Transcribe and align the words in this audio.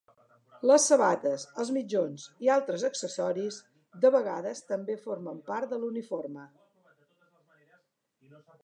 Les 0.69 0.85
sabates, 0.91 1.43
els 1.63 1.71
mitjons, 1.75 2.23
i 2.47 2.49
altres 2.55 2.87
accessoris, 2.89 3.61
de 4.07 4.13
vegades 4.19 4.65
també 4.73 4.99
formen 5.07 5.47
part 5.53 5.77
de 5.77 5.81
l'uniforme. 5.85 6.49